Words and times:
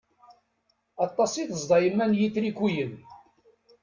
Aṭas 1.05 1.33
i 1.35 1.43
tezḍa 1.49 1.77
yemma 1.83 2.05
n 2.05 2.17
yitrikuyen. 2.19 2.93